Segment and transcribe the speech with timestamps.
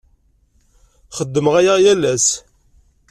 [1.17, 2.27] Xeddmeɣ aya yal ass.